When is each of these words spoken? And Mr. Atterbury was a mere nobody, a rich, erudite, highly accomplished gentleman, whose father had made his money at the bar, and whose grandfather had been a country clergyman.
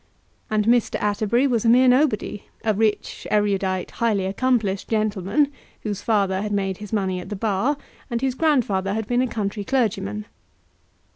And 0.49 0.65
Mr. 0.65 0.99
Atterbury 0.99 1.45
was 1.45 1.63
a 1.63 1.69
mere 1.69 1.87
nobody, 1.87 2.45
a 2.65 2.73
rich, 2.73 3.27
erudite, 3.29 3.91
highly 3.91 4.25
accomplished 4.25 4.87
gentleman, 4.89 5.51
whose 5.83 6.01
father 6.01 6.41
had 6.41 6.51
made 6.51 6.77
his 6.77 6.91
money 6.91 7.19
at 7.19 7.29
the 7.29 7.35
bar, 7.35 7.77
and 8.09 8.19
whose 8.19 8.33
grandfather 8.33 8.95
had 8.95 9.05
been 9.05 9.21
a 9.21 9.27
country 9.27 9.63
clergyman. 9.63 10.25